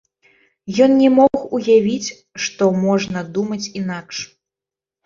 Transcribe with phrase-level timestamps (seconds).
[0.85, 2.15] Ён не мог уявіць,
[2.47, 4.17] што можна думаць інакш.